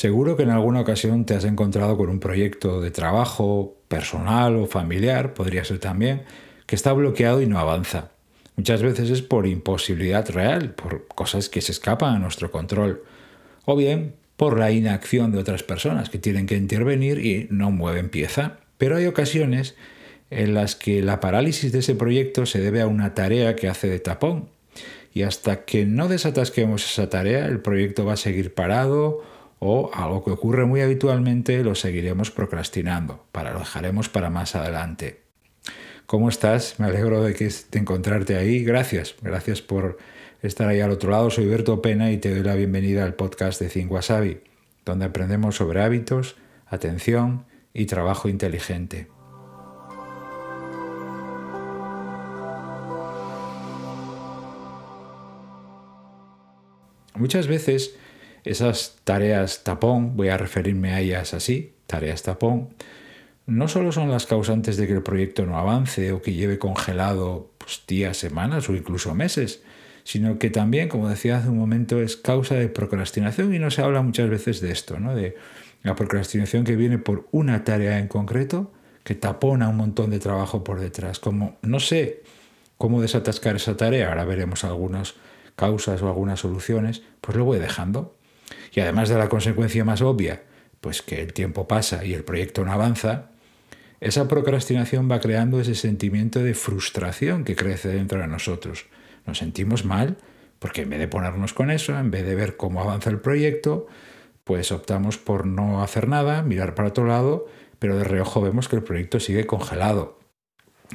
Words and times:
Seguro 0.00 0.34
que 0.34 0.44
en 0.44 0.50
alguna 0.50 0.80
ocasión 0.80 1.26
te 1.26 1.34
has 1.34 1.44
encontrado 1.44 1.98
con 1.98 2.08
un 2.08 2.20
proyecto 2.20 2.80
de 2.80 2.90
trabajo 2.90 3.76
personal 3.86 4.56
o 4.56 4.66
familiar, 4.66 5.34
podría 5.34 5.62
ser 5.62 5.78
también, 5.78 6.22
que 6.64 6.74
está 6.74 6.94
bloqueado 6.94 7.42
y 7.42 7.46
no 7.46 7.58
avanza. 7.58 8.10
Muchas 8.56 8.82
veces 8.82 9.10
es 9.10 9.20
por 9.20 9.46
imposibilidad 9.46 10.26
real, 10.30 10.72
por 10.72 11.06
cosas 11.06 11.50
que 11.50 11.60
se 11.60 11.72
escapan 11.72 12.14
a 12.14 12.18
nuestro 12.18 12.50
control, 12.50 13.02
o 13.66 13.76
bien 13.76 14.14
por 14.38 14.58
la 14.58 14.70
inacción 14.70 15.32
de 15.32 15.38
otras 15.38 15.64
personas 15.64 16.08
que 16.08 16.16
tienen 16.16 16.46
que 16.46 16.56
intervenir 16.56 17.18
y 17.18 17.46
no 17.50 17.70
mueven 17.70 18.08
pieza. 18.08 18.56
Pero 18.78 18.96
hay 18.96 19.04
ocasiones 19.04 19.76
en 20.30 20.54
las 20.54 20.76
que 20.76 21.02
la 21.02 21.20
parálisis 21.20 21.72
de 21.72 21.80
ese 21.80 21.94
proyecto 21.94 22.46
se 22.46 22.62
debe 22.62 22.80
a 22.80 22.86
una 22.86 23.12
tarea 23.14 23.54
que 23.54 23.68
hace 23.68 23.90
de 23.90 24.00
tapón. 24.00 24.48
Y 25.12 25.24
hasta 25.24 25.66
que 25.66 25.84
no 25.84 26.08
desatasquemos 26.08 26.90
esa 26.90 27.10
tarea, 27.10 27.44
el 27.44 27.60
proyecto 27.60 28.06
va 28.06 28.14
a 28.14 28.16
seguir 28.16 28.54
parado 28.54 29.20
o 29.60 29.90
algo 29.92 30.24
que 30.24 30.30
ocurre 30.32 30.64
muy 30.64 30.80
habitualmente 30.80 31.62
lo 31.62 31.74
seguiremos 31.74 32.30
procrastinando, 32.30 33.26
para 33.30 33.52
lo 33.52 33.60
dejaremos 33.60 34.08
para 34.08 34.30
más 34.30 34.56
adelante. 34.56 35.20
¿Cómo 36.06 36.28
estás? 36.28 36.80
Me 36.80 36.86
alegro 36.86 37.22
de, 37.22 37.52
encontrarte 37.72 38.36
ahí. 38.36 38.64
Gracias, 38.64 39.14
gracias 39.22 39.62
por 39.62 39.98
estar 40.42 40.66
ahí 40.66 40.80
al 40.80 40.90
otro 40.90 41.10
lado. 41.10 41.30
Soy 41.30 41.46
Berto 41.46 41.80
Pena 41.82 42.10
y 42.10 42.16
te 42.16 42.34
doy 42.34 42.42
la 42.42 42.56
bienvenida 42.56 43.04
al 43.04 43.14
podcast 43.14 43.60
de 43.60 43.68
Think 43.68 43.92
Wasabi, 43.92 44.40
donde 44.84 45.04
aprendemos 45.04 45.56
sobre 45.56 45.82
hábitos, 45.82 46.36
atención 46.66 47.44
y 47.74 47.84
trabajo 47.84 48.28
inteligente. 48.28 49.08
Muchas 57.14 57.46
veces 57.46 57.94
esas 58.44 58.98
tareas 59.04 59.64
tapón, 59.64 60.16
voy 60.16 60.28
a 60.28 60.36
referirme 60.36 60.92
a 60.92 61.00
ellas 61.00 61.34
así, 61.34 61.74
tareas 61.86 62.22
tapón, 62.22 62.70
no 63.46 63.68
solo 63.68 63.90
son 63.90 64.10
las 64.10 64.26
causantes 64.26 64.76
de 64.76 64.86
que 64.86 64.92
el 64.92 65.02
proyecto 65.02 65.44
no 65.44 65.58
avance 65.58 66.12
o 66.12 66.22
que 66.22 66.34
lleve 66.34 66.58
congelado 66.58 67.50
pues, 67.58 67.82
días, 67.86 68.16
semanas 68.16 68.68
o 68.68 68.74
incluso 68.74 69.14
meses, 69.14 69.62
sino 70.04 70.38
que 70.38 70.50
también, 70.50 70.88
como 70.88 71.08
decía 71.08 71.38
hace 71.38 71.48
un 71.48 71.58
momento, 71.58 72.00
es 72.00 72.16
causa 72.16 72.54
de 72.54 72.68
procrastinación 72.68 73.54
y 73.54 73.58
no 73.58 73.70
se 73.70 73.82
habla 73.82 74.02
muchas 74.02 74.30
veces 74.30 74.60
de 74.60 74.70
esto, 74.70 75.00
¿no? 75.00 75.14
de 75.14 75.36
la 75.82 75.94
procrastinación 75.94 76.64
que 76.64 76.76
viene 76.76 76.98
por 76.98 77.26
una 77.32 77.64
tarea 77.64 77.98
en 77.98 78.08
concreto 78.08 78.72
que 79.02 79.14
tapona 79.14 79.68
un 79.68 79.76
montón 79.76 80.10
de 80.10 80.18
trabajo 80.18 80.62
por 80.62 80.78
detrás. 80.78 81.18
Como 81.18 81.56
no 81.62 81.80
sé 81.80 82.22
cómo 82.76 83.00
desatascar 83.00 83.56
esa 83.56 83.76
tarea, 83.76 84.08
ahora 84.08 84.24
veremos 84.24 84.64
algunas 84.64 85.14
causas 85.56 86.02
o 86.02 86.06
algunas 86.06 86.40
soluciones, 86.40 87.02
pues 87.20 87.36
lo 87.36 87.44
voy 87.44 87.58
dejando. 87.58 88.14
Y 88.72 88.80
además 88.80 89.08
de 89.08 89.18
la 89.18 89.28
consecuencia 89.28 89.84
más 89.84 90.02
obvia, 90.02 90.42
pues 90.80 91.02
que 91.02 91.20
el 91.20 91.32
tiempo 91.32 91.68
pasa 91.68 92.04
y 92.04 92.14
el 92.14 92.24
proyecto 92.24 92.64
no 92.64 92.72
avanza, 92.72 93.30
esa 94.00 94.28
procrastinación 94.28 95.10
va 95.10 95.20
creando 95.20 95.60
ese 95.60 95.74
sentimiento 95.74 96.42
de 96.42 96.54
frustración 96.54 97.44
que 97.44 97.56
crece 97.56 97.88
dentro 97.88 98.20
de 98.20 98.26
nosotros. 98.26 98.86
Nos 99.26 99.38
sentimos 99.38 99.84
mal 99.84 100.16
porque 100.58 100.82
en 100.82 100.90
vez 100.90 101.00
de 101.00 101.08
ponernos 101.08 101.52
con 101.52 101.70
eso, 101.70 101.98
en 101.98 102.10
vez 102.10 102.24
de 102.24 102.34
ver 102.34 102.56
cómo 102.56 102.80
avanza 102.80 103.10
el 103.10 103.20
proyecto, 103.20 103.88
pues 104.44 104.72
optamos 104.72 105.18
por 105.18 105.46
no 105.46 105.82
hacer 105.82 106.08
nada, 106.08 106.42
mirar 106.42 106.74
para 106.74 106.88
otro 106.88 107.06
lado, 107.06 107.46
pero 107.78 107.96
de 107.96 108.04
reojo 108.04 108.40
vemos 108.40 108.68
que 108.68 108.76
el 108.76 108.82
proyecto 108.82 109.20
sigue 109.20 109.46
congelado. 109.46 110.18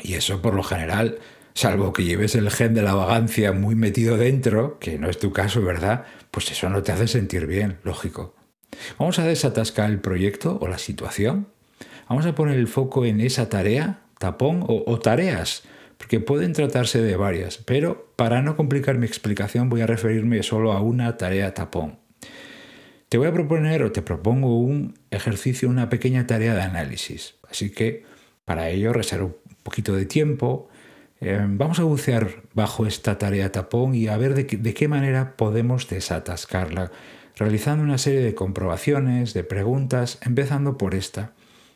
Y 0.01 0.13
eso 0.13 0.41
por 0.41 0.53
lo 0.53 0.63
general, 0.63 1.19
salvo 1.55 1.93
que 1.93 2.03
lleves 2.03 2.35
el 2.35 2.51
gen 2.51 2.73
de 2.73 2.83
la 2.83 2.93
vagancia 2.93 3.53
muy 3.53 3.75
metido 3.75 4.17
dentro, 4.17 4.77
que 4.77 4.99
no 4.99 5.09
es 5.09 5.17
tu 5.17 5.31
caso, 5.31 5.61
¿verdad? 5.61 6.03
Pues 6.29 6.51
eso 6.51 6.69
no 6.69 6.83
te 6.83 6.91
hace 6.91 7.07
sentir 7.07 7.47
bien, 7.47 7.79
lógico. 7.83 8.35
Vamos 8.99 9.19
a 9.19 9.23
desatascar 9.23 9.89
el 9.89 9.99
proyecto 9.99 10.59
o 10.61 10.67
la 10.67 10.77
situación. 10.77 11.47
Vamos 12.09 12.25
a 12.25 12.35
poner 12.35 12.57
el 12.57 12.67
foco 12.67 13.05
en 13.05 13.21
esa 13.21 13.49
tarea, 13.49 14.01
tapón 14.19 14.65
o, 14.67 14.99
tareas, 14.99 15.63
porque 15.97 16.19
pueden 16.19 16.51
tratarse 16.51 17.01
de 17.01 17.15
varias, 17.15 17.57
pero 17.57 18.11
para 18.17 18.41
no 18.41 18.57
complicar 18.57 18.97
mi 18.97 19.05
explicación 19.05 19.69
voy 19.69 19.81
a 19.81 19.87
referirme 19.87 20.43
solo 20.43 20.73
a 20.73 20.81
una 20.81 21.15
tarea 21.15 21.53
tapón. 21.53 21.99
Te 23.07 23.17
voy 23.17 23.27
a 23.27 23.33
proponer 23.33 23.81
o 23.83 23.93
te 23.93 24.01
propongo 24.01 24.59
un 24.59 24.99
ejercicio, 25.09 25.69
una 25.69 25.89
pequeña 25.89 26.27
tarea 26.27 26.53
de 26.53 26.63
análisis. 26.63 27.35
Así 27.49 27.69
que 27.69 28.03
para 28.43 28.69
ello 28.69 28.91
reservo 28.91 29.39
un 29.47 29.55
poquito 29.63 29.95
de 29.95 30.05
tiempo. 30.05 30.69
Eh, 31.21 31.45
vamos 31.47 31.79
a 31.79 31.83
bucear 31.83 32.43
bajo 32.53 32.85
esta 32.85 33.17
tarea 33.17 33.51
tapón 33.51 33.95
y 33.95 34.07
a 34.07 34.17
ver 34.17 34.33
de 34.33 34.73
qué 34.73 34.87
manera 34.87 35.35
podemos 35.37 35.87
desatascarla, 35.87 36.91
realizando 37.35 37.83
una 37.83 37.97
serie 37.97 38.21
de 38.21 38.35
comprobaciones, 38.35 39.33
de 39.33 39.43
preguntas, 39.43 40.19
empezando 40.21 40.77
por 40.77 40.95
esta. 40.95 41.33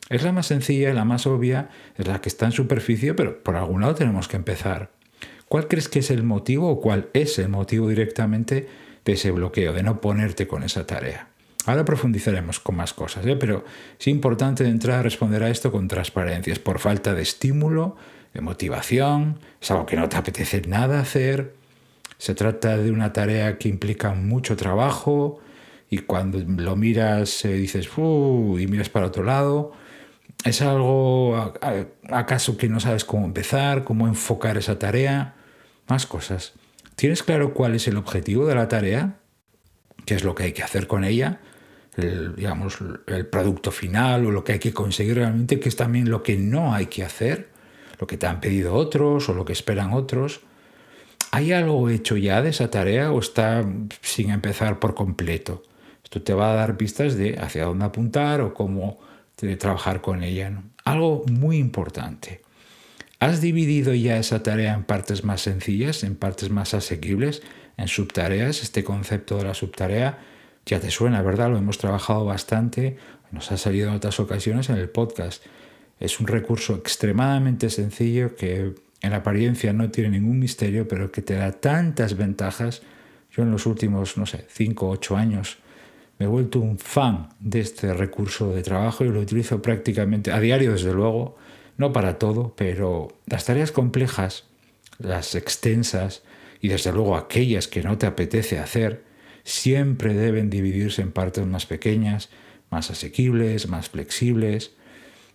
Es 0.10 0.24
la 0.24 0.32
más 0.32 0.48
sencilla, 0.48 0.94
la 0.94 1.06
más 1.06 1.28
obvia, 1.28 1.70
es 1.96 2.08
la 2.08 2.20
que 2.20 2.30
está 2.30 2.48
en 2.48 2.52
superficie, 2.52 3.14
pero 3.14 3.44
por 3.44 3.56
algún 3.56 3.82
lado 3.82 3.96
tenemos 3.96 4.28
que 4.28 4.38
empezar. 4.38 4.90
¿Cuál 5.48 5.68
crees 5.68 5.88
que 5.88 6.00
es 6.00 6.10
el 6.12 6.24
motivo 6.24 6.70
o 6.70 6.82
cuál 6.82 7.10
es 7.14 7.40
el 7.40 7.50
motivo 7.50 7.88
directamente 7.88 8.68
de 9.06 9.14
ese 9.14 9.32
bloqueo, 9.32 9.74
de 9.74 9.84
no 9.84 10.02
ponerte 10.02 10.48
con 10.48 10.64
esa 10.64 10.86
tarea? 10.86 11.30
Ahora 11.66 11.86
profundizaremos 11.86 12.60
con 12.60 12.76
más 12.76 12.94
cosas, 12.94 13.26
¿eh? 13.26 13.36
pero 13.36 13.64
es 14.00 14.08
importante 14.08 14.64
de 14.64 14.70
entrada 14.70 15.04
responder 15.04 15.44
a 15.44 15.50
esto 15.50 15.72
con 15.72 15.88
transparencia. 15.88 16.54
Es 16.54 16.60
por 16.60 16.80
falta 16.80 17.14
de 17.14 17.22
estímulo, 17.22 17.96
de 18.34 18.42
motivación, 18.42 19.40
es 19.62 19.72
algo 19.72 19.86
que 19.86 19.96
no 19.96 20.08
te 20.10 20.18
apetece 20.18 20.62
nada 20.62 21.00
hacer, 21.00 21.56
se 22.18 22.36
trata 22.36 22.78
de 22.78 22.92
una 22.92 23.14
tarea 23.14 23.58
que 23.58 23.70
implica 23.70 24.14
mucho 24.14 24.56
trabajo 24.56 25.40
y 25.90 26.00
cuando 26.00 26.40
lo 26.40 26.76
miras 26.76 27.46
eh, 27.46 27.54
dices, 27.54 27.90
y 27.98 28.68
miras 28.68 28.90
para 28.90 29.08
otro 29.08 29.24
lado, 29.24 29.74
¿Es 30.46 30.62
algo 30.62 31.54
acaso 32.10 32.58
que 32.58 32.70
no 32.70 32.80
sabes 32.80 33.04
cómo 33.04 33.26
empezar, 33.26 33.84
cómo 33.84 34.08
enfocar 34.08 34.58
esa 34.58 34.80
tarea? 34.80 35.36
Más 35.88 36.06
cosas. 36.06 36.54
¿Tienes 36.96 37.24
claro 37.24 37.54
cuál 37.54 37.76
es 37.76 37.88
el 37.88 37.98
objetivo 37.98 38.46
de 38.46 38.56
la 38.56 38.70
tarea? 38.70 39.18
¿Qué 40.06 40.16
es 40.16 40.24
lo 40.24 40.36
que 40.36 40.44
hay 40.44 40.54
que 40.54 40.64
hacer 40.64 40.88
con 40.88 41.04
ella? 41.04 41.42
El, 41.98 42.36
digamos, 42.36 42.78
el 43.08 43.28
producto 43.28 43.72
final 43.72 44.26
o 44.26 44.32
lo 44.32 44.46
que 44.46 44.54
hay 44.54 44.60
que 44.60 44.74
conseguir 44.74 45.16
realmente, 45.16 45.60
que 45.60 45.68
es 45.68 45.76
también 45.76 46.10
lo 46.10 46.24
que 46.24 46.38
no 46.38 46.74
hay 46.74 46.86
que 46.86 47.04
hacer, 47.04 47.49
lo 48.00 48.08
que 48.08 48.18
te 48.18 48.26
han 48.28 48.42
pedido 48.42 48.74
otros 48.74 49.30
o 49.30 49.34
lo 49.34 49.46
que 49.46 49.54
esperan 49.54 49.94
otros. 49.94 50.42
¿Hay 51.32 51.52
algo 51.52 51.90
hecho 51.90 52.18
ya 52.18 52.42
de 52.42 52.50
esa 52.50 52.72
tarea 52.72 53.12
o 53.12 53.20
está 53.20 53.64
sin 54.02 54.32
empezar 54.32 54.80
por 54.80 54.96
completo? 54.96 55.64
Esto 56.04 56.22
te 56.22 56.34
va 56.34 56.52
a 56.52 56.56
dar 56.56 56.78
pistas 56.78 57.16
de 57.16 57.38
hacia 57.38 57.66
dónde 57.66 57.86
apuntar 57.86 58.42
o 58.42 58.54
cómo 58.54 59.00
trabajar 59.60 60.02
con 60.02 60.24
ella. 60.24 60.52
Algo 60.84 61.24
muy 61.30 61.58
importante. 61.58 62.42
¿Has 63.20 63.42
dividido 63.42 63.94
ya 63.94 64.18
esa 64.18 64.44
tarea 64.44 64.74
en 64.74 64.86
partes 64.86 65.24
más 65.24 65.42
sencillas, 65.42 66.04
en 66.04 66.16
partes 66.16 66.50
más 66.50 66.74
asequibles, 66.74 67.44
en 67.78 67.88
subtareas? 67.88 68.64
Este 68.64 68.84
concepto 68.84 69.38
de 69.38 69.44
la 69.44 69.54
subtarea 69.54 70.20
ya 70.66 70.80
te 70.80 70.90
suena, 70.90 71.22
¿verdad? 71.22 71.50
Lo 71.50 71.58
hemos 71.58 71.78
trabajado 71.78 72.26
bastante, 72.26 72.98
nos 73.32 73.52
ha 73.52 73.58
salido 73.58 73.90
en 73.90 73.96
otras 73.96 74.20
ocasiones 74.20 74.70
en 74.70 74.78
el 74.78 74.90
podcast. 74.90 75.44
Es 76.00 76.20
un 76.20 76.28
recurso 76.28 76.76
extremadamente 76.76 77.70
sencillo 77.70 78.36
que 78.36 78.74
en 79.02 79.14
apariencia 79.14 79.74
no 79.74 79.90
tiene 79.90 80.12
ningún 80.12 80.40
misterio, 80.40 80.88
pero 80.88 81.12
que 81.12 81.22
te 81.22 81.36
da 81.36 81.52
tantas 81.52 82.18
ventajas. 82.18 82.82
Yo 83.32 83.44
en 83.44 83.52
los 83.52 83.66
últimos, 83.66 84.18
no 84.18 84.26
sé, 84.26 84.46
5 84.50 84.88
o 84.88 84.92
8 84.92 85.18
años 85.18 85.58
me 86.18 86.26
he 86.26 86.30
vuelto 86.30 86.60
un 86.60 86.78
fan 86.78 87.30
de 87.40 87.62
este 87.62 87.94
recurso 87.94 88.54
de 88.54 88.62
trabajo 88.62 89.06
y 89.06 89.10
lo 89.10 89.22
utilizo 89.22 89.62
prácticamente 89.62 90.32
a 90.32 90.40
diario, 90.40 90.74
desde 90.74 90.94
luego, 90.94 91.38
no 91.78 91.94
para 91.94 92.18
todo, 92.18 92.54
pero 92.58 93.08
las 93.26 93.46
tareas 93.46 93.72
complejas, 93.72 94.44
las 94.98 95.34
extensas 95.36 96.24
y 96.60 96.68
desde 96.68 96.92
luego 96.92 97.16
aquellas 97.16 97.70
que 97.70 97.84
no 97.84 97.98
te 97.98 98.06
apetece 98.06 98.60
hacer, 98.60 99.04
siempre 99.46 100.14
deben 100.14 100.50
dividirse 100.50 101.02
en 101.02 101.14
partes 101.14 101.46
más 101.46 101.66
pequeñas, 101.66 102.30
más 102.70 102.92
asequibles, 102.92 103.70
más 103.70 103.90
flexibles. 103.90 104.74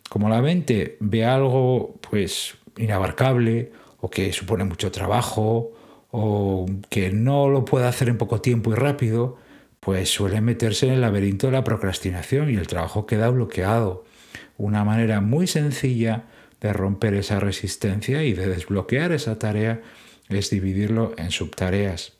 Como 0.09 0.29
la 0.29 0.43
mente 0.43 0.97
ve 1.01 1.25
algo 1.25 1.99
pues 2.09 2.57
inabarcable 2.77 3.73
o 4.01 4.11
que 4.11 4.33
supone 4.33 4.65
mucho 4.65 4.91
trabajo 4.91 5.73
o 6.11 6.67
que 6.91 7.11
no 7.11 7.49
lo 7.49 7.65
puede 7.65 7.87
hacer 7.87 8.09
en 8.09 8.19
poco 8.19 8.41
tiempo 8.41 8.71
y 8.71 8.75
rápido, 8.75 9.39
pues 9.81 10.11
suele 10.11 10.41
meterse 10.41 10.87
en 10.87 10.93
el 10.95 11.01
laberinto 11.01 11.49
de 11.49 11.53
la 11.53 11.65
procrastinación 11.65 12.51
y 12.51 12.55
el 12.55 12.67
trabajo 12.67 13.07
queda 13.07 13.29
bloqueado. 13.31 14.05
Una 14.57 14.85
manera 14.85 15.21
muy 15.21 15.47
sencilla 15.47 16.25
de 16.61 16.73
romper 16.73 17.15
esa 17.15 17.41
resistencia 17.41 18.23
y 18.23 18.33
de 18.33 18.49
desbloquear 18.49 19.13
esa 19.13 19.39
tarea 19.39 19.83
es 20.29 20.51
dividirlo 20.51 21.15
en 21.19 21.31
subtareas. 21.31 22.13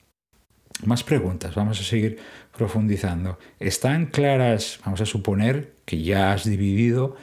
Más 0.85 1.05
preguntas, 1.05 1.55
vamos 1.55 1.81
a 1.81 1.85
seguir 1.85 2.19
profundizando. 2.57 3.39
¿Están 3.61 4.07
claras, 4.07 4.81
vamos 4.85 5.01
a 5.01 5.07
suponer 5.07 5.73
que 5.85 6.03
ya 6.03 6.33
has 6.33 6.45
dividido 6.45 7.17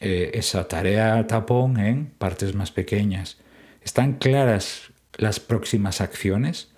eh, 0.00 0.30
esa 0.34 0.68
tarea 0.68 1.26
tapón 1.26 1.78
en 1.78 2.06
partes 2.06 2.54
más 2.54 2.70
pequeñas? 2.70 3.38
¿Están 3.82 4.14
claras 4.14 4.92
las 5.16 5.40
próximas 5.40 6.00
acciones? 6.00 6.68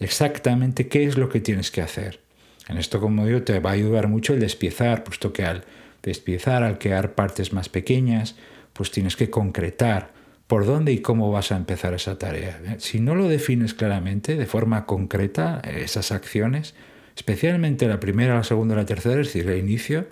Exactamente 0.00 0.88
qué 0.88 1.04
es 1.04 1.16
lo 1.16 1.28
que 1.28 1.40
tienes 1.40 1.70
que 1.70 1.82
hacer. 1.82 2.20
En 2.68 2.76
esto, 2.76 3.00
como 3.00 3.26
digo, 3.26 3.42
te 3.42 3.58
va 3.60 3.70
a 3.70 3.74
ayudar 3.74 4.08
mucho 4.08 4.34
el 4.34 4.40
despiezar, 4.40 5.02
puesto 5.02 5.32
que 5.32 5.44
al 5.44 5.64
despiezar, 6.02 6.62
al 6.62 6.78
crear 6.78 7.14
partes 7.14 7.52
más 7.52 7.68
pequeñas, 7.68 8.36
pues 8.72 8.90
tienes 8.90 9.16
que 9.16 9.30
concretar 9.30 10.12
por 10.46 10.64
dónde 10.64 10.92
y 10.92 11.00
cómo 11.00 11.30
vas 11.30 11.52
a 11.52 11.56
empezar 11.56 11.94
esa 11.94 12.18
tarea. 12.18 12.60
¿eh? 12.64 12.76
Si 12.78 13.00
no 13.00 13.14
lo 13.14 13.28
defines 13.28 13.74
claramente, 13.74 14.36
de 14.36 14.46
forma 14.46 14.86
concreta, 14.86 15.60
esas 15.60 16.10
acciones, 16.10 16.74
especialmente 17.16 17.86
la 17.86 18.00
primera, 18.00 18.34
la 18.34 18.44
segunda, 18.44 18.74
la 18.74 18.86
tercera, 18.86 19.20
es 19.20 19.28
decir, 19.28 19.48
el 19.48 19.58
inicio, 19.58 20.08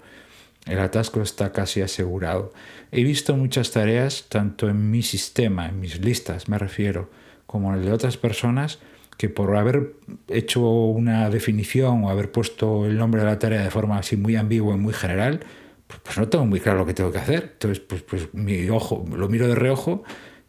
el 0.67 0.79
atasco 0.81 1.23
está 1.23 1.53
casi 1.53 1.81
asegurado. 1.81 2.53
He 2.91 3.05
visto 3.05 3.37
muchas 3.37 3.71
tareas, 3.71 4.27
tanto 4.29 4.69
en 4.69 4.91
mi 4.91 5.03
sistema, 5.03 5.69
en 5.69 5.81
mis 5.81 6.01
listas 6.01 6.49
me 6.49 6.59
refiero, 6.59 7.11
como 7.47 7.73
en 7.73 7.81
el 7.81 7.87
de 7.87 7.93
otras 7.93 8.17
personas, 8.17 8.81
que 9.17 9.29
por 9.29 9.57
haber 9.57 9.95
hecho 10.29 10.61
una 10.61 11.31
definición 11.31 12.05
o 12.05 12.11
haber 12.11 12.31
puesto 12.33 12.87
el 12.87 12.99
nombre 12.99 13.21
de 13.23 13.27
la 13.27 13.39
tarea 13.39 13.63
de 13.63 13.71
forma 13.71 13.99
así 13.99 14.17
muy 14.17 14.37
ambigua 14.37 14.75
y 14.75 14.79
muy 14.79 14.93
general, 14.93 15.41
pues, 15.87 16.01
pues, 16.03 16.19
no 16.19 16.29
tengo 16.29 16.45
muy 16.47 16.61
claro 16.61 16.79
lo 16.79 16.87
que 16.87 16.95
tengo 16.95 17.13
que 17.13 17.19
hacer. 17.19 17.51
Entonces, 17.53 17.81
pues, 17.81 18.03
pues 18.03 18.35
mi 18.35 18.69
ojo, 18.69 19.05
lo 19.15 19.29
miro 19.29 19.49
de 19.49 19.55
reojo 19.55 20.03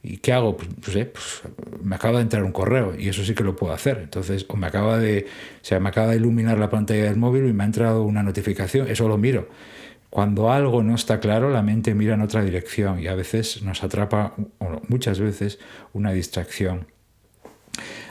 y 0.03 0.17
¿qué 0.17 0.33
hago? 0.33 0.57
Pues, 0.57 0.69
pues, 0.81 1.41
me 1.81 1.95
acaba 1.95 2.17
de 2.17 2.23
entrar 2.23 2.43
un 2.43 2.51
correo 2.51 2.95
y 2.97 3.09
eso 3.09 3.23
sí 3.23 3.33
que 3.35 3.43
lo 3.43 3.55
puedo 3.55 3.73
hacer. 3.73 3.99
Entonces, 3.99 4.45
o 4.49 4.57
me 4.57 4.67
acaba 4.67 4.97
de, 4.97 5.27
o 5.61 5.65
sea, 5.65 5.79
me 5.79 5.89
acaba 5.89 6.07
de 6.07 6.17
iluminar 6.17 6.57
la 6.57 6.69
pantalla 6.69 7.03
del 7.03 7.17
móvil 7.17 7.47
y 7.47 7.53
me 7.53 7.63
ha 7.63 7.67
entrado 7.67 8.03
una 8.03 8.23
notificación, 8.23 8.87
eso 8.87 9.07
lo 9.07 9.17
miro. 9.17 9.47
Cuando 10.09 10.51
algo 10.51 10.83
no 10.83 10.95
está 10.95 11.19
claro, 11.19 11.49
la 11.49 11.61
mente 11.61 11.93
mira 11.93 12.13
en 12.13 12.21
otra 12.21 12.43
dirección 12.43 12.99
y 12.99 13.07
a 13.07 13.15
veces 13.15 13.61
nos 13.63 13.83
atrapa, 13.83 14.35
o 14.59 14.81
muchas 14.87 15.19
veces, 15.19 15.59
una 15.93 16.11
distracción. 16.11 16.87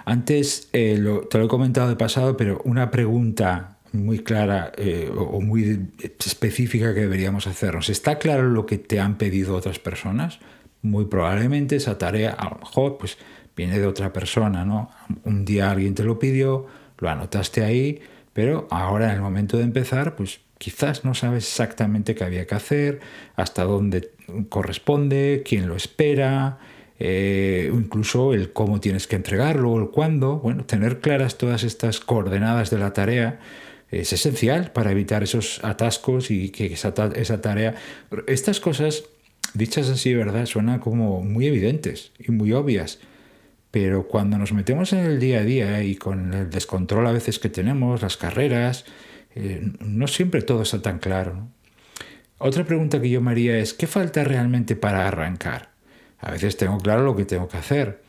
Antes 0.04 0.68
eh, 0.72 1.02
te 1.30 1.38
lo 1.38 1.44
he 1.44 1.48
comentado 1.48 1.88
de 1.88 1.96
pasado, 1.96 2.36
pero 2.36 2.60
una 2.64 2.90
pregunta 2.90 3.78
muy 3.92 4.20
clara 4.20 4.72
eh, 4.76 5.10
o 5.16 5.40
muy 5.40 5.90
específica 6.24 6.94
que 6.94 7.00
deberíamos 7.00 7.46
hacernos. 7.46 7.88
¿Está 7.88 8.18
claro 8.18 8.48
lo 8.50 8.66
que 8.66 8.78
te 8.78 9.00
han 9.00 9.16
pedido 9.18 9.56
otras 9.56 9.78
personas? 9.78 10.38
Muy 10.82 11.06
probablemente 11.06 11.76
esa 11.76 11.98
tarea 11.98 12.32
a 12.32 12.50
lo 12.50 12.58
mejor 12.58 12.98
pues, 12.98 13.18
viene 13.56 13.78
de 13.78 13.86
otra 13.86 14.12
persona, 14.12 14.64
¿no? 14.64 14.90
Un 15.24 15.44
día 15.44 15.70
alguien 15.70 15.94
te 15.94 16.04
lo 16.04 16.18
pidió, 16.18 16.66
lo 16.98 17.08
anotaste 17.08 17.64
ahí, 17.64 18.00
pero 18.32 18.68
ahora 18.70 19.06
en 19.06 19.16
el 19.16 19.22
momento 19.22 19.56
de 19.56 19.64
empezar, 19.64 20.14
pues 20.14 20.40
quizás 20.58 21.04
no 21.04 21.14
sabes 21.14 21.44
exactamente 21.44 22.14
qué 22.14 22.24
había 22.24 22.46
que 22.46 22.54
hacer, 22.54 23.00
hasta 23.34 23.64
dónde 23.64 24.10
corresponde, 24.48 25.42
quién 25.44 25.68
lo 25.68 25.76
espera, 25.76 26.58
eh, 26.98 27.70
incluso 27.72 28.32
el 28.32 28.52
cómo 28.52 28.80
tienes 28.80 29.06
que 29.06 29.16
entregarlo, 29.16 29.78
el 29.78 29.90
cuándo. 29.90 30.38
Bueno, 30.38 30.64
tener 30.64 31.00
claras 31.00 31.38
todas 31.38 31.62
estas 31.62 32.00
coordenadas 32.00 32.70
de 32.70 32.78
la 32.78 32.92
tarea 32.92 33.40
es 33.90 34.12
esencial 34.12 34.72
para 34.72 34.90
evitar 34.90 35.22
esos 35.22 35.62
atascos 35.62 36.30
y 36.30 36.50
que 36.50 36.66
esa, 36.66 36.92
esa 37.14 37.40
tarea... 37.40 37.74
Estas 38.26 38.60
cosas, 38.60 39.04
dichas 39.54 39.88
así, 39.88 40.14
¿verdad? 40.14 40.46
Suenan 40.46 40.80
como 40.80 41.22
muy 41.22 41.46
evidentes 41.46 42.12
y 42.18 42.32
muy 42.32 42.52
obvias. 42.52 42.98
Pero 43.70 44.08
cuando 44.08 44.38
nos 44.38 44.52
metemos 44.52 44.92
en 44.92 45.00
el 45.00 45.20
día 45.20 45.40
a 45.40 45.44
día 45.44 45.82
y 45.82 45.96
con 45.96 46.32
el 46.32 46.50
descontrol 46.50 47.06
a 47.06 47.12
veces 47.12 47.38
que 47.38 47.50
tenemos, 47.50 48.02
las 48.02 48.16
carreras, 48.16 48.86
eh, 49.36 49.70
no 49.80 50.08
siempre 50.08 50.40
todo 50.40 50.62
está 50.62 50.80
tan 50.80 50.98
claro. 50.98 51.46
Otra 52.38 52.64
pregunta 52.64 53.00
que 53.00 53.10
yo 53.10 53.20
me 53.20 53.30
haría 53.30 53.58
es, 53.58 53.74
¿qué 53.74 53.86
falta 53.86 54.24
realmente 54.24 54.76
para 54.76 55.06
arrancar? 55.06 55.70
A 56.18 56.30
veces 56.30 56.56
tengo 56.56 56.78
claro 56.78 57.02
lo 57.02 57.14
que 57.16 57.26
tengo 57.26 57.46
que 57.46 57.58
hacer. 57.58 58.02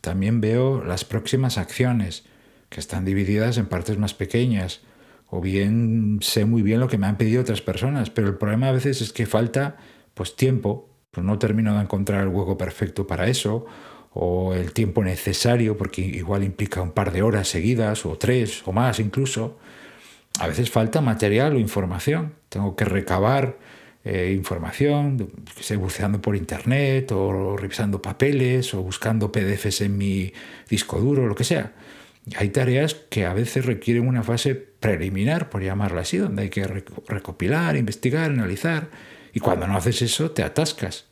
También 0.00 0.40
veo 0.40 0.82
las 0.82 1.04
próximas 1.04 1.58
acciones, 1.58 2.24
que 2.70 2.80
están 2.80 3.04
divididas 3.04 3.58
en 3.58 3.66
partes 3.66 3.98
más 3.98 4.14
pequeñas. 4.14 4.80
O 5.28 5.42
bien 5.42 6.18
sé 6.22 6.46
muy 6.46 6.62
bien 6.62 6.80
lo 6.80 6.88
que 6.88 6.96
me 6.96 7.06
han 7.06 7.18
pedido 7.18 7.42
otras 7.42 7.60
personas, 7.60 8.08
pero 8.08 8.28
el 8.28 8.36
problema 8.36 8.68
a 8.68 8.72
veces 8.72 9.02
es 9.02 9.12
que 9.12 9.26
falta 9.26 9.76
pues 10.14 10.34
tiempo, 10.34 10.88
pues 11.10 11.26
no 11.26 11.38
termino 11.38 11.74
de 11.74 11.82
encontrar 11.82 12.22
el 12.22 12.28
hueco 12.28 12.56
perfecto 12.56 13.06
para 13.06 13.28
eso, 13.28 13.66
o 14.12 14.54
el 14.54 14.72
tiempo 14.72 15.04
necesario, 15.04 15.76
porque 15.76 16.00
igual 16.00 16.42
implica 16.42 16.80
un 16.80 16.92
par 16.92 17.12
de 17.12 17.22
horas 17.22 17.48
seguidas, 17.48 18.06
o 18.06 18.16
tres, 18.16 18.62
o 18.66 18.72
más 18.72 18.98
incluso. 18.98 19.58
A 20.38 20.46
veces 20.46 20.70
falta 20.70 21.00
material 21.00 21.56
o 21.56 21.58
información. 21.58 22.34
Tengo 22.48 22.76
que 22.76 22.84
recabar 22.84 23.58
eh, 24.04 24.32
información, 24.34 25.30
buceando 25.76 26.22
por 26.22 26.34
internet 26.34 27.12
o 27.12 27.56
revisando 27.56 28.00
papeles 28.00 28.72
o 28.72 28.82
buscando 28.82 29.30
PDFs 29.30 29.82
en 29.82 29.98
mi 29.98 30.32
disco 30.68 30.98
duro, 30.98 31.26
lo 31.26 31.34
que 31.34 31.44
sea. 31.44 31.74
Hay 32.36 32.50
tareas 32.50 32.94
que 32.94 33.26
a 33.26 33.34
veces 33.34 33.66
requieren 33.66 34.06
una 34.06 34.22
fase 34.22 34.54
preliminar, 34.54 35.50
por 35.50 35.62
llamarla 35.62 36.02
así, 36.02 36.16
donde 36.16 36.42
hay 36.42 36.50
que 36.50 36.64
recopilar, 37.08 37.76
investigar, 37.76 38.30
analizar. 38.30 38.88
Y 39.34 39.40
cuando 39.40 39.66
no 39.66 39.76
haces 39.76 40.00
eso, 40.02 40.30
te 40.30 40.42
atascas. 40.42 41.09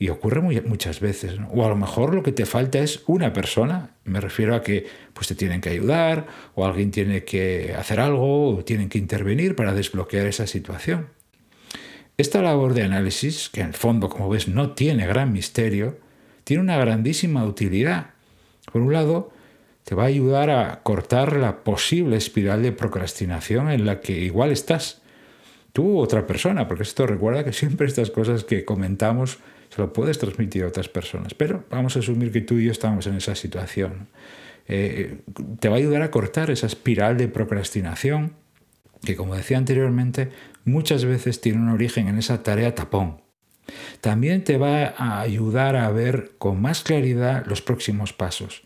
Y 0.00 0.08
ocurre 0.08 0.40
muchas 0.40 0.98
veces. 0.98 1.34
O 1.52 1.62
a 1.62 1.68
lo 1.68 1.76
mejor 1.76 2.14
lo 2.14 2.22
que 2.22 2.32
te 2.32 2.46
falta 2.46 2.78
es 2.78 3.02
una 3.06 3.34
persona. 3.34 3.90
Me 4.04 4.18
refiero 4.18 4.54
a 4.54 4.62
que 4.62 4.86
pues, 5.12 5.28
te 5.28 5.34
tienen 5.34 5.60
que 5.60 5.68
ayudar, 5.68 6.26
o 6.54 6.64
alguien 6.64 6.90
tiene 6.90 7.24
que 7.24 7.74
hacer 7.78 8.00
algo, 8.00 8.56
o 8.56 8.64
tienen 8.64 8.88
que 8.88 8.96
intervenir 8.96 9.54
para 9.54 9.74
desbloquear 9.74 10.26
esa 10.26 10.46
situación. 10.46 11.08
Esta 12.16 12.40
labor 12.40 12.72
de 12.72 12.82
análisis, 12.82 13.50
que 13.50 13.60
en 13.60 13.68
el 13.68 13.74
fondo, 13.74 14.08
como 14.08 14.30
ves, 14.30 14.48
no 14.48 14.72
tiene 14.72 15.06
gran 15.06 15.34
misterio, 15.34 15.98
tiene 16.44 16.62
una 16.62 16.78
grandísima 16.78 17.44
utilidad. 17.44 18.12
Por 18.72 18.80
un 18.80 18.94
lado, 18.94 19.30
te 19.84 19.94
va 19.94 20.04
a 20.04 20.06
ayudar 20.06 20.48
a 20.48 20.82
cortar 20.82 21.36
la 21.36 21.62
posible 21.62 22.16
espiral 22.16 22.62
de 22.62 22.72
procrastinación 22.72 23.70
en 23.70 23.84
la 23.84 24.00
que 24.00 24.12
igual 24.12 24.50
estás 24.50 24.99
tú 25.72 25.84
u 25.84 25.98
otra 25.98 26.26
persona, 26.26 26.68
porque 26.68 26.82
esto 26.82 27.06
recuerda 27.06 27.44
que 27.44 27.52
siempre 27.52 27.86
estas 27.86 28.10
cosas 28.10 28.44
que 28.44 28.64
comentamos 28.64 29.38
se 29.68 29.80
lo 29.80 29.92
puedes 29.92 30.18
transmitir 30.18 30.64
a 30.64 30.68
otras 30.68 30.88
personas, 30.88 31.34
pero 31.34 31.64
vamos 31.70 31.96
a 31.96 32.00
asumir 32.00 32.32
que 32.32 32.40
tú 32.40 32.58
y 32.58 32.64
yo 32.64 32.72
estamos 32.72 33.06
en 33.06 33.14
esa 33.14 33.34
situación. 33.34 34.08
Eh, 34.66 35.18
te 35.58 35.68
va 35.68 35.76
a 35.76 35.78
ayudar 35.78 36.02
a 36.02 36.10
cortar 36.10 36.50
esa 36.50 36.66
espiral 36.66 37.16
de 37.16 37.28
procrastinación 37.28 38.34
que, 39.04 39.16
como 39.16 39.34
decía 39.34 39.58
anteriormente, 39.58 40.30
muchas 40.64 41.04
veces 41.04 41.40
tiene 41.40 41.58
un 41.58 41.70
origen 41.70 42.08
en 42.08 42.18
esa 42.18 42.42
tarea 42.42 42.74
tapón. 42.74 43.20
También 44.00 44.44
te 44.44 44.58
va 44.58 44.94
a 44.96 45.20
ayudar 45.20 45.76
a 45.76 45.90
ver 45.90 46.32
con 46.38 46.60
más 46.60 46.82
claridad 46.82 47.46
los 47.46 47.62
próximos 47.62 48.12
pasos. 48.12 48.62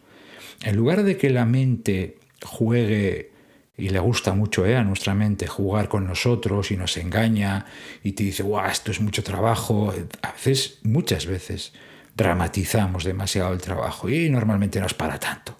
En 0.62 0.76
lugar 0.76 1.02
de 1.02 1.16
que 1.16 1.30
la 1.30 1.44
mente 1.44 2.18
juegue, 2.42 3.32
y 3.76 3.88
le 3.88 3.98
gusta 3.98 4.34
mucho 4.34 4.64
¿eh? 4.66 4.76
a 4.76 4.84
nuestra 4.84 5.14
mente 5.14 5.46
jugar 5.46 5.88
con 5.88 6.06
nosotros 6.06 6.70
y 6.70 6.76
nos 6.76 6.96
engaña 6.96 7.66
y 8.02 8.12
te 8.12 8.24
dice, 8.24 8.42
guau, 8.42 8.70
esto 8.70 8.90
es 8.90 9.00
mucho 9.00 9.22
trabajo, 9.22 9.92
a 10.22 10.32
veces, 10.32 10.78
muchas 10.82 11.26
veces, 11.26 11.72
dramatizamos 12.16 13.04
demasiado 13.04 13.52
el 13.52 13.60
trabajo 13.60 14.08
y 14.08 14.28
normalmente 14.30 14.80
no 14.80 14.86
es 14.86 14.94
para 14.94 15.18
tanto. 15.18 15.58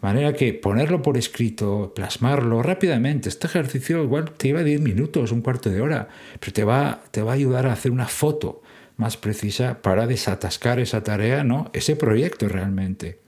De 0.00 0.06
manera 0.08 0.32
que 0.32 0.54
ponerlo 0.54 1.02
por 1.02 1.18
escrito, 1.18 1.92
plasmarlo 1.94 2.62
rápidamente, 2.62 3.28
este 3.28 3.46
ejercicio 3.46 4.02
igual 4.02 4.30
te 4.30 4.48
lleva 4.48 4.62
10 4.62 4.80
minutos, 4.80 5.30
un 5.30 5.42
cuarto 5.42 5.68
de 5.68 5.82
hora, 5.82 6.08
pero 6.38 6.52
te 6.54 6.64
va, 6.64 7.02
te 7.10 7.20
va 7.20 7.32
a 7.32 7.34
ayudar 7.34 7.66
a 7.66 7.74
hacer 7.74 7.92
una 7.92 8.08
foto 8.08 8.62
más 8.96 9.18
precisa 9.18 9.82
para 9.82 10.06
desatascar 10.06 10.80
esa 10.80 11.02
tarea, 11.02 11.44
¿no? 11.44 11.70
ese 11.74 11.96
proyecto 11.96 12.48
realmente. 12.48 13.20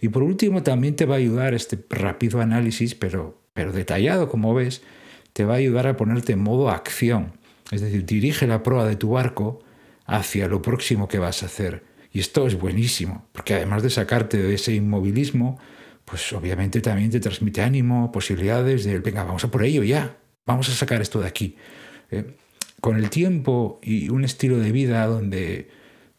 Y 0.00 0.08
por 0.08 0.22
último 0.22 0.62
también 0.62 0.96
te 0.96 1.06
va 1.06 1.14
a 1.14 1.18
ayudar 1.18 1.54
este 1.54 1.78
rápido 1.90 2.40
análisis, 2.40 2.94
pero, 2.94 3.40
pero 3.58 3.72
detallado 3.72 4.28
como 4.28 4.54
ves, 4.54 4.82
te 5.32 5.44
va 5.44 5.54
a 5.54 5.56
ayudar 5.56 5.88
a 5.88 5.96
ponerte 5.96 6.34
en 6.34 6.38
modo 6.38 6.70
acción. 6.70 7.32
Es 7.72 7.80
decir, 7.80 8.06
dirige 8.06 8.46
la 8.46 8.62
proa 8.62 8.86
de 8.86 8.94
tu 8.94 9.10
barco 9.10 9.64
hacia 10.06 10.46
lo 10.46 10.62
próximo 10.62 11.08
que 11.08 11.18
vas 11.18 11.42
a 11.42 11.46
hacer. 11.46 11.82
Y 12.12 12.20
esto 12.20 12.46
es 12.46 12.56
buenísimo, 12.56 13.26
porque 13.32 13.54
además 13.54 13.82
de 13.82 13.90
sacarte 13.90 14.36
de 14.36 14.54
ese 14.54 14.74
inmovilismo, 14.74 15.58
pues 16.04 16.32
obviamente 16.32 16.80
también 16.80 17.10
te 17.10 17.18
transmite 17.18 17.60
ánimo, 17.60 18.12
posibilidades 18.12 18.84
de, 18.84 19.00
venga, 19.00 19.24
vamos 19.24 19.42
a 19.42 19.50
por 19.50 19.64
ello 19.64 19.82
ya, 19.82 20.18
vamos 20.46 20.68
a 20.68 20.72
sacar 20.72 21.02
esto 21.02 21.20
de 21.20 21.26
aquí. 21.26 21.56
Eh, 22.12 22.36
con 22.80 22.96
el 22.96 23.10
tiempo 23.10 23.80
y 23.82 24.08
un 24.08 24.24
estilo 24.24 24.60
de 24.60 24.70
vida 24.70 25.04
donde 25.06 25.68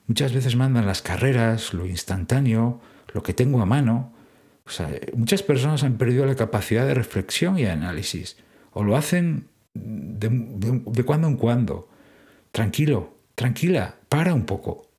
muchas 0.07 0.33
veces 0.33 0.57
mandan 0.57 0.85
las 0.85 1.01
carreras, 1.01 1.73
lo 1.73 1.85
instantáneo, 1.85 2.81
lo 3.13 3.23
que 3.23 3.33
tengo 3.33 3.61
a 3.61 3.65
mano, 3.65 4.11
muchas 5.15 5.43
personas 5.43 5.83
han 5.83 5.97
perdido 5.97 6.25
la 6.25 6.35
capacidad 6.35 6.85
de 6.85 6.93
reflexión 6.93 7.57
y 7.57 7.65
análisis, 7.65 8.37
o 8.71 8.83
lo 8.83 8.95
hacen 8.95 9.47
de, 9.73 11.03
cuando 11.05 11.27
en 11.27 11.37
cuando. 11.37 11.89
Tranquilo, 12.51 13.13
tranquila, 13.35 13.95
para 14.09 14.33
un 14.33 14.45
poco, 14.45 14.89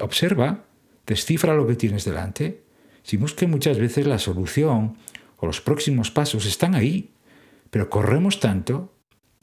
observa, 0.00 0.64
descifra 1.06 1.54
lo 1.54 1.66
que 1.66 1.76
tienes 1.76 2.04
delante. 2.04 2.62
Decimos 3.02 3.34
que 3.34 3.46
muchas 3.46 3.78
veces 3.78 4.06
la 4.06 4.18
solución 4.18 4.96
o 5.38 5.46
los 5.46 5.60
próximos 5.60 6.10
pasos 6.10 6.46
están 6.46 6.74
ahí, 6.74 7.12
pero 7.70 7.88
corremos 7.88 8.40
tanto 8.40 8.92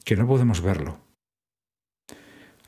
que 0.04 0.16
no 0.16 0.26
podemos 0.26 0.60
verlo. 0.60 0.98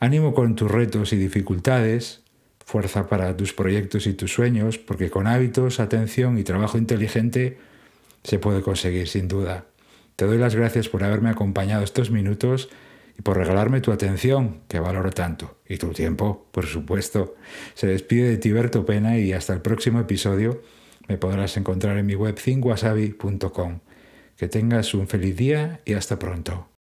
Ánimo 0.01 0.35
con 0.35 0.55
tus 0.55 0.71
retos 0.71 1.13
y 1.13 1.17
dificultades, 1.17 2.23
fuerza 2.69 3.09
para 3.09 3.35
tus 3.35 3.55
proyectos 3.55 4.07
y 4.07 4.13
tus 4.13 4.35
sueños, 4.35 4.77
porque 4.77 5.09
con 5.09 5.27
hábitos, 5.27 5.81
atención 5.81 6.37
y 6.37 6.45
trabajo 6.45 6.77
inteligente 6.77 7.57
se 8.25 8.39
puede 8.39 8.61
conseguir 8.61 9.09
sin 9.09 9.27
duda. 9.27 9.65
Te 10.17 10.27
doy 10.27 10.37
las 10.37 10.55
gracias 10.55 10.91
por 10.91 11.03
haberme 11.03 11.31
acompañado 11.31 11.83
estos 11.83 12.11
minutos 12.11 12.69
y 13.19 13.23
por 13.23 13.39
regalarme 13.39 13.81
tu 13.81 13.91
atención, 13.91 14.61
que 14.69 14.81
valoro 14.81 15.11
tanto, 15.13 15.57
y 15.67 15.79
tu 15.79 15.93
tiempo, 15.93 16.47
por 16.51 16.67
supuesto. 16.67 17.37
Se 17.73 17.87
despide 17.87 18.29
de 18.29 18.37
Tiberto 18.37 18.85
Pena 18.85 19.19
y 19.19 19.33
hasta 19.33 19.55
el 19.55 19.63
próximo 19.63 20.01
episodio 20.01 20.61
me 21.09 21.17
podrás 21.17 21.57
encontrar 21.57 21.97
en 21.97 22.05
mi 22.05 22.17
web 22.17 22.35
thinkwasabi.com. 22.35 23.79
Que 24.37 24.47
tengas 24.47 24.93
un 24.93 25.09
feliz 25.09 25.35
día 25.39 25.81
y 25.87 25.95
hasta 25.95 26.19
pronto. 26.19 26.78